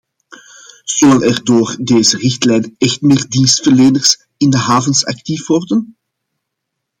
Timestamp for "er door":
1.21-1.75